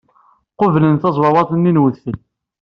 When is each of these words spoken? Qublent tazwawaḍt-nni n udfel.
Qublent 0.59 0.99
tazwawaḍt-nni 1.01 1.71
n 1.71 1.81
udfel. 1.83 2.17